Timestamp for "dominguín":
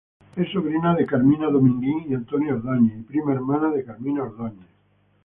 1.51-2.07